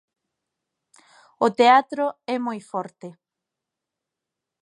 O 1.45 1.47
teatro 1.59 2.05
é 2.35 2.37
moi 2.47 2.59
forte. 2.71 3.07